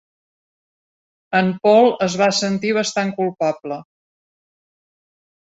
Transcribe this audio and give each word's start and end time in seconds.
En 1.41 1.51
Paul 1.67 1.91
es 2.07 2.17
va 2.23 2.31
sentir 2.39 2.73
bastant 2.79 3.15
culpable. 3.21 3.81